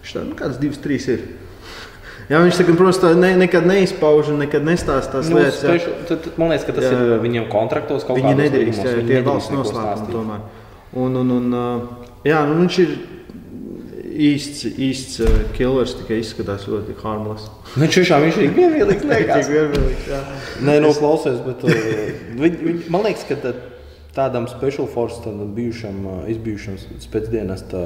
[0.03, 1.25] Viņš tā, nu, kāds divas, trīs ir.
[2.31, 5.59] Jā, viņš saka, protams, tā ne, nekad neizpauž un nekad nestāsta tās Nu, lietas.
[5.61, 5.75] jā.
[5.75, 6.93] spešu, tad, tad, man liekas, ka tas Jā.
[6.97, 10.15] ir viņiem kontraktos kaut Viņi kādos nedrīkst, līgumos, jā, viņi tie ir nedrīkst valsts noslēpumi
[10.15, 10.47] tomēr.
[11.05, 12.95] Un, un, un, uh, jā, nu, viņš ir
[14.15, 17.49] īsts, īsts uh, killers, tikai izskatās ļoti harmless.
[17.77, 18.53] Nu, tiešām viņš ir.
[18.95, 19.07] Tik
[19.51, 20.21] vienmērīgs, jā.
[20.65, 21.79] Nē, no klausies, bet uh,
[22.41, 23.57] viņ, viņ, man liekas, ka tā-
[24.15, 26.01] tādam special force, tādam bijušam,
[26.31, 27.83] izbijušam spēcdienesta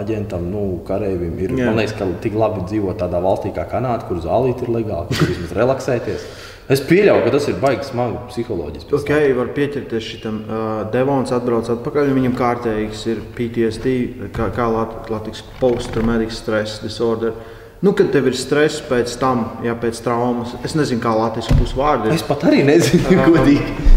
[0.00, 1.70] aģentam, nu, kareivim, ir, Jā.
[1.70, 5.30] man liekas, ka tik labi dzīvot tādā valstī kā Kanāda, kur zālīt ir legāli, kur
[5.30, 6.30] vismaz relaksēties.
[6.70, 8.94] Es pieļauju, ka tas ir baigi smagi psiholoģiski.
[8.94, 10.36] Ok, var pieķerties šitam.
[10.94, 13.94] Devons atbrauc atpakaļ, viņam kārtējs ir PTSD,
[14.36, 17.34] kā, kā lat, Latvijas post-traumatic stress disorder.
[17.82, 21.74] Nu, kad tev ir stress pēc tam, ja pēc traumas, es nezinu, kā latviešu būs
[21.74, 22.12] vārdi.
[22.14, 23.89] Es pat arī nezinu, godīgi.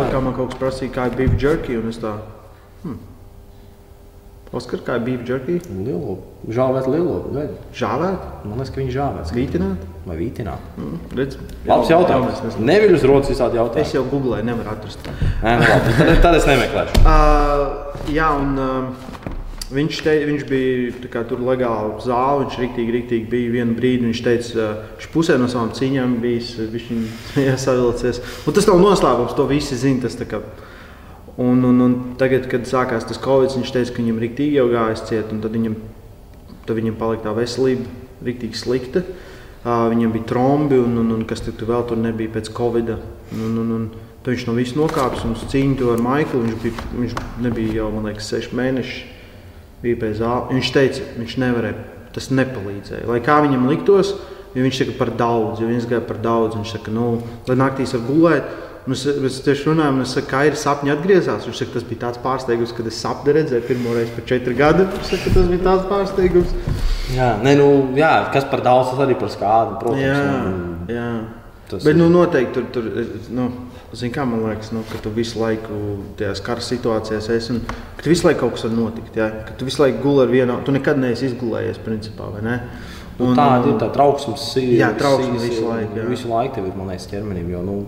[0.00, 2.14] Tāpat kā man kaut kas prasīja, kā ir beef jerky, un es tā,
[2.82, 2.98] hmm.
[4.50, 5.60] Oskar, kā ir beef jerky?
[5.70, 6.16] Lielo,
[6.50, 7.52] žāvēt lielo, gaida.
[7.76, 9.30] Žāvēt, Man liekas, ka viņi žāvēts.
[9.36, 9.84] vītināt?
[10.08, 10.64] Vai vītināt?
[10.80, 11.36] Mm, redz,
[11.68, 12.40] Labs jautājums.
[12.48, 13.94] es- Neviļ uz rodas visādi Es jautājumi.
[13.94, 14.98] jau googlēju, nevaru atrast.
[15.44, 17.04] Nē, nu labi, tad, tad es nemeklēšu.
[17.04, 19.29] Uh, jā, un uh,
[19.74, 22.44] viņš, te, viņš bija kā, tur legāli zāle.
[22.44, 24.08] Viņš rīktīgi, rīktīgi bija vienu brīdi.
[24.08, 24.66] Viņš teica,
[24.98, 28.20] viņš pusē no savām cīņām bijis viņa savilcies.
[28.46, 30.04] Un tas nav noslēpums, to visi zina.
[30.04, 30.42] Tas, kā,
[31.36, 35.06] un, un, un tagad, kad sākās tas Covid, viņš teica, ka viņam rīktīgi jau gājis
[35.08, 35.78] ciet, un tad viņam,
[36.68, 37.88] tad viņam palika tā veselība
[38.26, 39.04] rīktīgi slikta.
[39.60, 42.94] Uh, viņam bija trombi, un, un, un kas tur vēl tur nebija pēc Covid.
[43.36, 43.88] Un, un, un,
[44.24, 46.44] tad viņš no visu nokāpis un uz cīņu ar Maiklu.
[46.46, 49.19] Viņš, bija, viņš nebija jau, man liekas, seši mēneši.
[49.82, 50.50] Bija pie zāles.
[50.52, 51.76] Viņš teica, viņš nevarēja,
[52.12, 53.06] tas nepalīdzēja.
[53.08, 54.14] Lai kā viņam liktos,
[54.54, 57.94] ja viņš saka par daudz, ja viņš gāja par daudz, viņš saka, nu, lai naktīs
[57.96, 58.50] var gulēt.
[58.88, 61.44] Mēs, mēs tieši runājam, un es saku, kā ir sapņi atgriezās.
[61.46, 64.88] Viņš saka, tas bija tāds pārsteigums, kad es sapni redzēju pirmo reizi pēc četriem gadiem.
[64.96, 66.54] Viņš saka, tas bija tāds pārsteigums.
[67.14, 67.66] Jā, nē, nu,
[67.98, 69.78] jā, kas par daudz, tas arī par skādu.
[69.82, 71.10] Protams, Jā, un- jā.
[71.70, 72.82] Tas Bet ir- nu, noteikti tur, tur
[73.30, 73.44] nu,
[73.96, 75.76] zin, kā man liekas, nu, ka tu visu laiku
[76.18, 79.16] tajās kara situācijās esi un ka tu visu laiku kaut kas var notikt.
[79.18, 79.30] Ja?
[79.46, 82.60] Ka tu visu laiku guli ar vienu, tu nekad neesi izgulējies, principā, ne?
[83.20, 84.76] Nu, tāda ir tā trauksmes sīga.
[84.78, 86.06] Jā, trauksme visu laiku, jā.
[86.08, 87.50] Visu laiku tev ir, man liekas, ķermenim.
[87.52, 87.80] Jo, nu,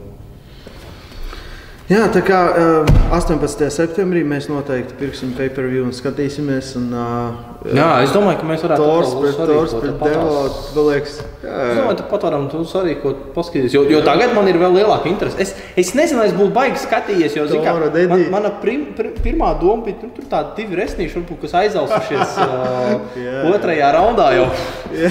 [1.91, 3.67] Jā, tā kā uh, 18.
[3.75, 6.71] septembrī mēs noteikti pirksim pay-per-view un skatīsimies.
[6.79, 10.83] Un, uh, jā, es domāju, ka mēs varētu Tors atkal pret pret tāpat tās- Devo,
[10.83, 12.95] man liekas, Es jā, domāju, ka pat varam to arī
[13.35, 13.75] paskatīties.
[13.77, 15.39] Jo, jo tagad man ir vēl lielāka interese.
[15.39, 17.37] Es, es nezinu, es būtu baigi skatījies.
[17.37, 17.75] Jo, zini kā,
[18.09, 22.37] man, mana prim, prim, pirmā doma bija, nu, tur tādi divi resnīši, varbūt, kas aizausušies
[22.43, 23.39] uh, Jā.
[23.53, 24.29] otrajā raundā.
[24.37, 24.49] Jau.
[24.97, 25.11] jā,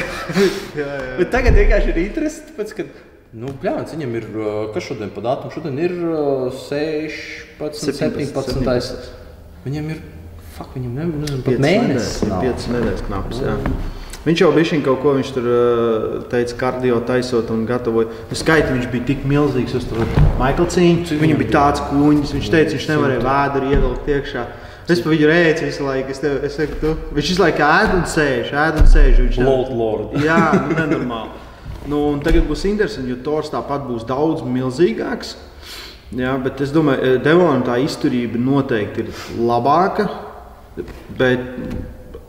[0.76, 1.18] jā.
[1.20, 2.46] Bet tagad vienkārši ir interese.
[2.52, 2.88] Tāpēc, ka,
[3.34, 4.30] nu, bļāns, viņam ir,
[4.76, 5.52] kas šodien pa datumu?
[5.56, 8.34] Šodien ir uh, 16, 17.
[8.56, 9.12] 17.
[9.68, 10.02] Viņam ir,
[10.62, 12.22] fuck, viņam ne, nezinu, pat Piecas mēnesis.
[12.30, 13.42] Piecas nedēļas knaps.
[13.42, 13.58] Jā.
[14.22, 18.12] Viņš jau bija kaut ko, viņš tur uh, teica, kardio taisot un gatavoja.
[18.30, 20.06] Nu, Skaiti viņš bija tik milzīgs uz to
[20.38, 21.18] Maikla cīņu.
[21.18, 24.46] Viņam bija tāds kuņģis, viņš teica, viņš nevarēja vēdru ievilkt iekšā.
[24.92, 26.14] Es pa viņu rēcu visu laiku.
[26.14, 29.22] Es tev, es saku, tu, viņš visu laiku ēd un sēž, ēd un sēž.
[29.26, 30.18] Viņš Lord, Lord.
[30.28, 31.48] Jā, nu, nenormāli.
[31.90, 35.34] Nu, un tagad būs interesanti, jo Tors tāpat būs daudz milzīgāks.
[36.14, 40.12] Jā, bet es domāju, ka Devonam tā izturība noteikti ir labāka.
[41.18, 41.48] Bet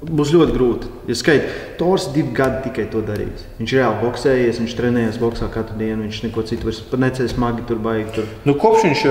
[0.02, 0.88] būs ļoti grūti.
[1.10, 1.46] Ja skait,
[1.78, 3.44] Tors divi gadi tikai to darīs.
[3.60, 6.06] Viņš reāli boxējies, viņš trenējas boxā katru dienu.
[6.06, 8.10] Viņš neko citu vairs necēs smagi tur baigi.
[8.16, 8.32] Tur.
[8.48, 9.06] Nu, kopš viņš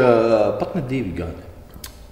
[0.60, 1.51] pat ne divi gadi.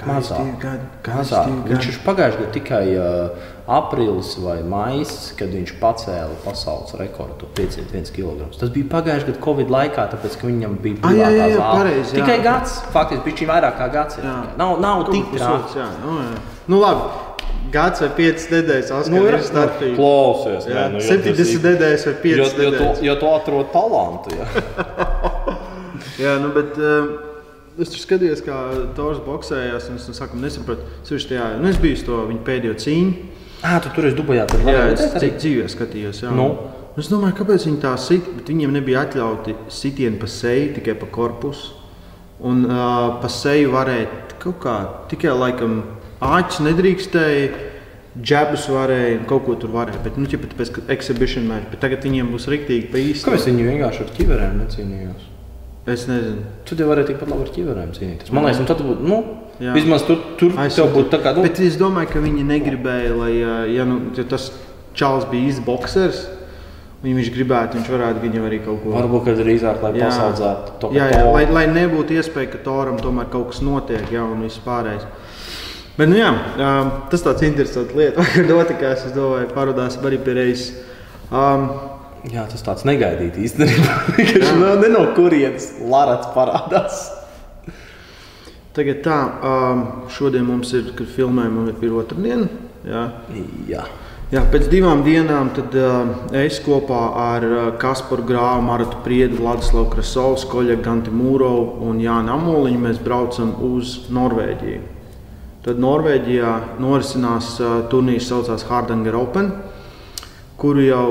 [0.07, 0.65] Mazāk.
[1.03, 1.47] Mazāk.
[1.67, 8.13] Viņš ir pagājušajā gadā tikai uh, aprīlis vai maijs, kad viņš pacēla pasaules rekordu 501
[8.15, 8.47] kg.
[8.59, 11.71] Tas bija pagājušajā gadā Covid laikā, tāpēc ka viņam bija Ah, privātā jā, zāle.
[11.81, 12.23] pareizi, jā.
[12.23, 14.15] Tikai gads, faktiski bija šī vairāk kā gads.
[14.23, 14.35] Tikai.
[14.57, 15.33] Nav, nav tik
[15.75, 15.89] jā.
[16.05, 16.19] Nu.
[16.67, 17.25] Nu, labi.
[17.69, 19.95] Gads vai piecas nedēļas, Oskar, Nu, ir starpība.
[19.99, 23.01] Klausies, Jā, nē, nu, jo 70 tas ir- nedēļas vai Jo, 5 jo, tu, nedēļas.
[23.05, 24.29] jo tu atrod talantu.
[24.39, 24.47] Jā.
[26.23, 27.28] Jā, nu, bet uh,
[27.83, 28.57] es tur skatījos, kā
[28.97, 29.89] Tors boxējās.
[29.89, 31.47] un Es saku, nesapratu, sevišķi tajā.
[31.61, 33.13] Nu, es biju to viņa pēdējo cīņu.
[33.63, 34.45] Ah, tu tur esi Dubajā.
[34.47, 35.31] Tur Jā, varēja es arī.
[35.43, 36.21] dzīvē skatījos.
[36.23, 36.31] Jā.
[36.35, 36.49] Nu?
[36.99, 41.07] Es domāju, kāpēc viņi tā sit, bet viņiem nebija atļauti sitieni pa seju, tikai pa
[41.11, 41.75] korpusu.
[42.39, 44.07] Un uh, pa seju varēja
[44.39, 44.75] kaut kā
[45.11, 45.81] tikai laikam
[46.23, 47.49] āķis nedrīkstēja.
[48.19, 49.99] džebus varēja, kaut ko tur varēja.
[50.03, 50.71] Bet, nu, ja pēc
[51.47, 53.27] match, bet tagad viņiem būs rīktīgi pa īstu.
[53.29, 55.27] Kāpēc viņi vienkārši ar ķiverēm necīnījās?
[55.89, 56.43] Es nezinu.
[56.67, 58.33] Tad jau varēja tikpat labi ar ķiverēm cīnīties.
[58.35, 59.19] Man liekas, un tad būtu, nu,
[59.59, 59.75] Jā.
[59.75, 63.31] vismaz tur, tur tev būtu tā kā, nu, Bet es domāju, ka viņi negribēja, lai
[63.73, 64.51] ja, nu, ja tas
[64.97, 66.27] čels bija boxers.
[66.99, 70.89] un Viņš gribētu, viņš varētu viņam arī kaut ko varbūt, ka drīzāk, lai pasaudzētu to
[70.91, 74.59] Jā, jā lai, lai nebūtu iespēja, ka Toram tomēr kaut kas notiek, jā, un viss
[74.65, 75.05] pārējais.
[75.95, 80.35] Bet, nu, jā, um, tas tāds interesants lieta, vakar notikās, es domāju, parodāsim arī pie
[80.35, 80.73] reizes.
[81.31, 81.69] Um,
[82.27, 83.95] Jā, tas tāds negaidīts īstenībā.
[84.17, 87.05] Viņš no, ne no kurienes Lārats parādās.
[88.75, 92.49] tagad tā, um, šodien mums ir, kad filmējam, ir otrdiena.
[92.83, 93.07] Jā.
[93.69, 93.87] Jā.
[94.29, 99.87] Jā, pēc divām dienām tad, uh, es kopā ar uh, Kasparu Grāvu, Maratu Priedu, Vladislavu
[99.95, 104.83] Krasovs, Koļegu Gantimūrovu un Jānu Amoliņu mēs braucam uz Norvēģiju.
[105.65, 106.51] Tad Norvēģijā
[106.83, 109.49] norisinās uh, turnīrs, kas saucās Hardanger Open,
[110.59, 111.05] kuru jau,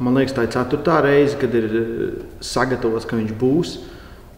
[0.00, 2.10] man liekas, tā ir ceturtā reize, kad ir uh,
[2.44, 3.78] sagatavots, ka viņš būs.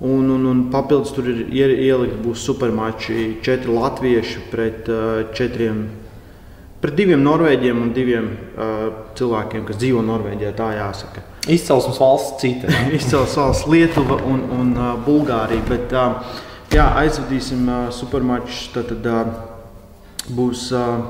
[0.03, 5.85] Un, un, un papildus tur ir ie- ielikt būs supermači, četri latvieši pret uh, četriem
[6.83, 8.25] Pret diviem norvēģiem un diviem
[8.59, 11.23] uh, cilvēkiem, kas dzīvo Norvēģijā, tā jāsaka.
[11.47, 12.73] Izcelsmes valsts cita.
[12.99, 15.63] Izcēlās valsts Lietuva un, un uh, Bulgārija.
[15.69, 16.41] Bet, uh,
[16.75, 18.65] jā, aizvadīsim uh, supermačus.
[18.75, 21.07] Tad, tad uh, būs uh,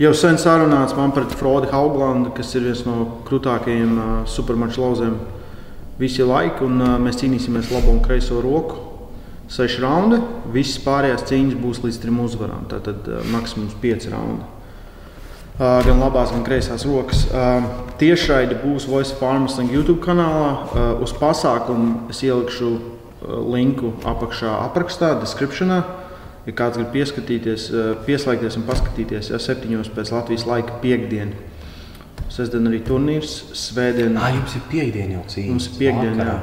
[0.00, 2.96] jau sen sarunāts man pret Frodu Hauglandu, kas ir viens no
[3.28, 5.18] krūtākajiem uh, supermaču lauzēm
[6.00, 6.64] visi laiki.
[6.64, 8.88] Un, uh, mēs cīnīsimies labo un kreiso roku.
[9.52, 10.22] Seši raundi,
[10.54, 12.64] visas pārējās cīņas būs līdz trim uzvarām.
[12.70, 14.46] Tātad uh, maksimums pieci raundi.
[15.52, 17.26] Uh, gan labās, gan kreisās rokas.
[17.28, 17.66] Uh,
[18.00, 20.52] Tiešraide būs Voice Farmers un YouTube kanālā.
[20.52, 22.72] Uh, uz pasākumu es ielikšu
[23.22, 25.82] linku apakšā, aprakstā, descriptionā.
[26.46, 31.50] Ja kāds grib pieskatīties, uh, pieslēgties un paskatīties, jau septiņos pēc Latvijas laika piekdienas.
[32.32, 34.14] Sestdien arī turnīrs, svētdien.
[34.16, 35.48] Ā, jums ir piekdiena jau cīņa.
[35.52, 36.24] Mums ir piekdiena.
[36.24, 36.36] jā.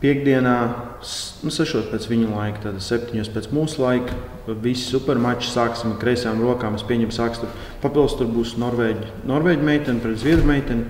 [0.00, 4.14] Piektdienā, s- nu, 6 pēc viņa laika, tad 7 pēc mūsu laika.
[4.62, 6.74] Visi supermači sāksim ar kreisām rokām.
[6.76, 7.48] Es pieņemu, sāks tur
[7.82, 8.14] papildus.
[8.18, 10.84] Tur būs Norvēģi, Norvēģi meitene pret Zviedru meiteni.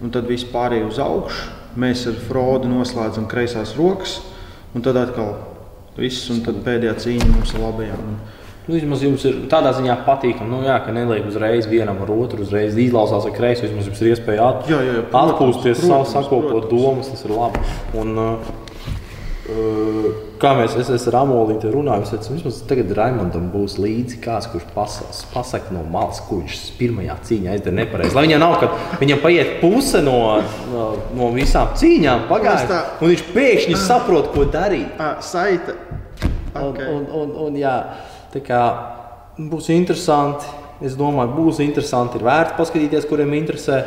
[0.00, 1.50] Un tad viss pārējie uz augšu.
[1.76, 4.20] Mēs ar Frodu noslēdzam kreisās rokas.
[4.74, 5.34] Un tad atkal
[5.98, 6.28] viss.
[6.30, 7.96] Un tad pēdējā cīņa mums ir labajā.
[8.04, 8.20] Un,
[8.68, 12.44] Nu, vismaz jums ir tādā ziņā patīkami, nu, jā, ka neliek uzreiz vienam ar otru,
[12.44, 13.64] uzreiz izlausās ar kreiso.
[13.64, 16.70] Vismaz jums ir iespēja at, Jā, jā, jā, protams, atpūsties, protams, protams, sakopot protams.
[16.70, 17.58] domas, tas ir labi.
[17.98, 18.38] Un, uh,
[19.50, 19.99] uh,
[20.40, 24.48] kā mēs es, es ar Amolītu runājam, es teicu, vismaz tagad Raimondam būs līdzi kāds,
[24.52, 28.16] kurš pasas, pasaka no malas, ko viņš pirmajā cīņā izdara nepareizi.
[28.16, 30.16] Lai viņam nav, ka viņam paiet puse no,
[30.72, 34.88] no, no visām cīņām pagājis, tā- un viņš pēkšņi saprot, ko darīt.
[34.98, 35.76] à, saita.
[36.50, 36.82] Un, Okay.
[36.90, 37.76] un, un, un, jā,
[38.32, 38.60] tā kā
[39.38, 40.48] būs interesanti.
[40.82, 42.18] Es domāju, būs interesanti.
[42.18, 43.84] Ir vērts paskatīties, kuriem interesē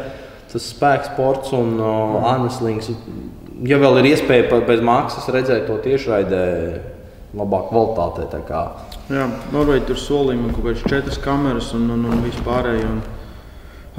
[0.52, 2.88] tas spēks, sports un uh, anslings.
[3.62, 6.46] Ja vēl ir iespēja bez maksas redzēt to tiešraidē,
[7.38, 8.42] labāk kvalitātē.
[9.14, 12.88] Jā, Norvēģi tur solīja man kaut kādas četras kameras un, un, un viss pārējais.
[12.90, 13.02] Un,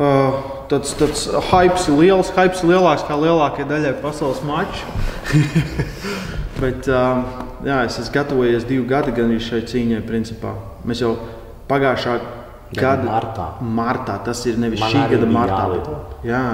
[0.01, 0.39] uh,
[0.73, 4.87] tāds tāds hypes ir liels, hypes lielāks kā lielākajai daļai pasaules maču.
[6.63, 7.23] Bet uh,
[7.67, 10.03] jā, es esmu gatavojies divu gadu gan šai cīņai.
[10.09, 10.55] Principā.
[10.89, 11.15] Mēs jau
[11.71, 12.19] pagājušā
[12.75, 13.49] gada martā.
[13.61, 15.61] martā tas ir nevis Man šī gada martā.
[15.63, 15.99] jālido.
[16.27, 16.45] Jā,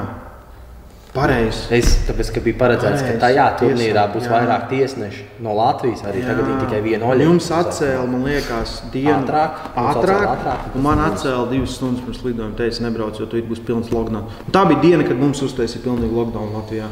[1.15, 1.67] pareizi.
[1.75, 4.33] Es tāpēc, ka bija paredzēts, ka Pareizi, tajā turnīrā būs jā.
[4.35, 6.03] vairāk tiesneši no Latvijas.
[6.07, 7.27] Arī tagad ir tikai viena oļa.
[7.27, 9.61] Jums atcēla, man liekas, dienu Ātrāk?
[9.85, 12.57] Ātrāk, ātrāk, un man atcēla divas stundas pirms lidojuma.
[12.59, 14.29] Teica, nebrauc, jo tur būs pilns lockdown.
[14.47, 16.91] Un tā bija diena, kad mums uztaisīja pilnīgi lockdown Latvijā.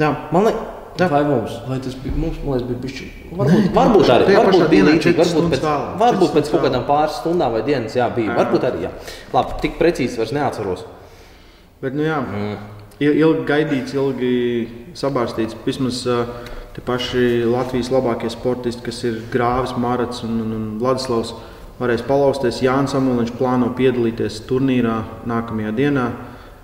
[0.00, 3.70] Jā, Man liekas, vai mums, vai tas bija mums, man liekas, bija bišķi, varbūt, Nē,
[3.76, 7.62] varbūt arī, varbūt bija līdzīgi, varbūt pēc, vēlāk, varbūt pēc kaut kādām pāris stundām vai
[7.64, 8.36] dienas, jā, bija, Jā.
[8.42, 8.90] varbūt arī, jā.
[9.32, 10.84] Labi, tik precīzi vairs neatceros.
[11.82, 14.32] bet nu, jā, il- ilgi gaidīts, ilgi
[14.98, 15.56] sabārstīts.
[15.66, 16.02] Vismaz
[16.72, 21.34] te paši Latvijas labākie sportisti, kas ir Grāvis, Marats un, un, un Vladislavs,
[21.80, 22.62] varēs palausties.
[22.64, 26.06] Jānis Amoliņš plāno piedalīties turnīrā nākamajā dienā.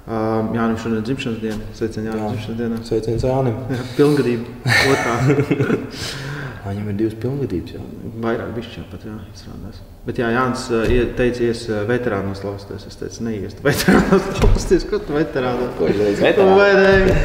[0.08, 1.66] Jā, viņš šodien ir dzimšanas diena.
[1.76, 2.28] Sveicien, Jā, Jā.
[2.32, 2.76] dzimšanas dienā.
[2.88, 3.58] Sveiciens Jānim.
[3.68, 4.46] Jā, pilngadība.
[6.68, 7.82] Viņam ir divas pilngadības, jā.
[8.24, 9.80] Vairāk bišķi pat, jā, izrādās.
[10.06, 10.66] Bet jā, Jānis
[11.18, 12.86] teica, ies veterānos lausties.
[12.88, 14.86] Es teicu, neiest veterānos lausties.
[14.88, 15.74] Ko tu veterānos?
[15.78, 15.88] Ko
[16.58, 17.18] vai ne?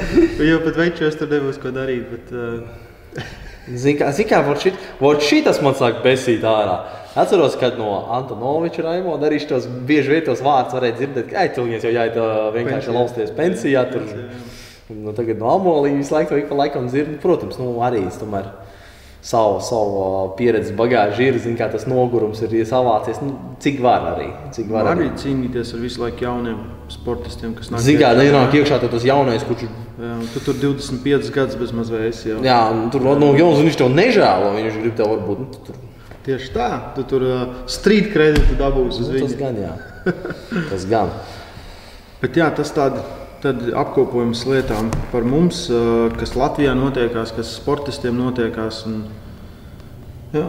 [0.43, 2.09] Jo pat večos tur nebūs ko darīt.
[2.11, 3.23] Bet, uh,
[3.63, 4.75] Zini, kā, zin kā šit,
[5.23, 6.81] šitas man sāk besīt ārā.
[7.15, 11.85] Atceros, kad no Antonoviča Raimonda arī šos bieži vien tos vārdus varēja dzirdēt, ka aiztūlies
[11.85, 12.17] jau jāiet
[12.57, 13.85] vienkārši lausties pensijā.
[13.91, 14.09] Tur,
[14.89, 17.13] nu, tagad no Amolī visu laiku ik pa laikam dzird.
[17.13, 18.49] Nu, Protams, nu, arī es tomēr
[19.23, 20.03] savu, savu
[20.37, 23.21] pieredzi bagāžu ir, zin, kā tas nogurums ir savācies.
[23.23, 24.29] Nu, cik var arī.
[24.55, 25.07] Cik var arī.
[25.07, 26.59] arī cīnīties ar visu laiku jauniem
[26.91, 27.85] sportistiem, kas nāk.
[27.85, 32.31] Zinām, kā neienāk iekšā tas jaunais, kurš Jā, tu tur 25 gadus bez esi.
[32.31, 32.39] Jau.
[32.43, 34.49] Jā, nu, tur no Jonas viņš tev nežēlo.
[34.57, 35.43] Viņš grib tev varbūt.
[35.43, 35.77] Nu, tur...
[36.23, 39.27] Tieši tā, tu tur uh, strīd kreditu dabūsi uz nu, viņu.
[39.27, 39.73] Tas gan, jā.
[40.71, 41.11] tas gan.
[42.23, 43.03] Bet jā, tas tādi
[43.43, 45.65] tad apkopojums lietām par mums,
[46.19, 48.83] kas Latvijā notiekās, kas sportistiem notiekās.
[48.87, 49.01] Un,
[50.35, 50.45] jā.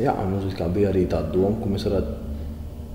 [0.00, 2.20] jā, mums bija arī tāda doma, ka mēs varētu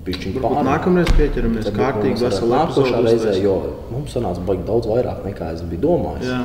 [0.08, 3.56] Varbūt nākamreiz pieķeramies kārtīgi veselu nākošā reizē, jo
[3.92, 6.30] mums sanāca baigi daudz vairāk nekā es biju domājis.
[6.30, 6.38] Jā,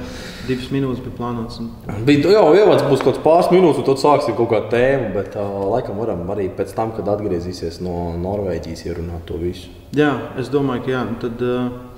[0.50, 1.62] divas minūtes bija plānotas.
[1.62, 2.02] Un...
[2.08, 5.38] Bija jau ievads būs kaut kāds pāris minūtes, un tad sāksim kaut kādu tēmu, bet
[5.40, 9.72] uh, laikam varam arī pēc tam, kad atgriezīsies no Norvēģijas, ierunāt to visu.
[9.96, 11.93] Jā, es domāju, ka jā, tad, uh,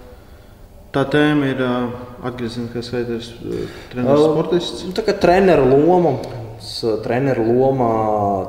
[0.95, 4.87] tā tēma ir atgriezeniskais skaitlis, uh, treneris, sportists.
[4.95, 6.17] Tā kā treneru loma
[7.03, 7.91] treneru lomā,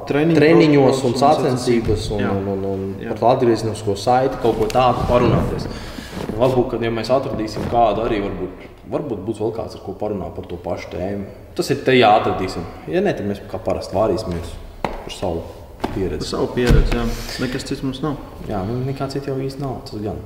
[0.08, 5.06] Treniņu treniņos un sacensībās, un, un, un, un, un par atgrieznisko saiti kaut ko tādu
[5.10, 5.66] parunāties.
[6.36, 10.36] Varbūt, kad ja mēs atradīsim kādu arī, varbūt, varbūt būs vēl kāds, ar ko parunāt
[10.36, 11.28] par to pašu tēmu.
[11.56, 12.64] Tas ir te jāatradīsim.
[12.92, 14.54] Ja ne, tad mēs kā parasti vārīsimies
[14.84, 15.44] par savu
[15.94, 16.22] pieredzi.
[16.24, 17.04] Par savu pieredzi, jā.
[17.44, 18.20] Nekas cits mums nav.
[18.50, 19.80] Jā, nu, nekā cits jau īsti nav.
[19.88, 20.20] Tas gan.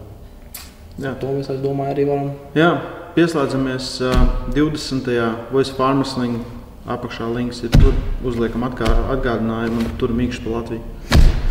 [0.99, 1.15] Jā.
[1.21, 2.33] To mēs, es domāju, arī varam.
[2.59, 2.71] Jā,
[3.17, 4.25] pieslēdzamies uh,
[4.57, 5.13] 20.
[5.53, 6.43] Voice Farmers Link
[6.91, 7.97] apakšā links ir tur.
[8.27, 10.83] Uzliekam atgādinājumu, un tur mīkšķi pa Latviju.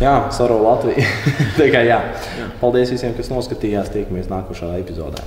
[0.00, 1.04] Jā, Saro Latviju.
[1.58, 2.00] Tā kā jā.
[2.40, 2.50] jā.
[2.62, 3.92] Paldies visiem, kas noskatījās.
[3.92, 5.24] Tiekamies nākošā epizodē.